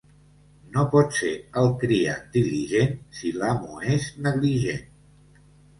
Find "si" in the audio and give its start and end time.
3.21-3.35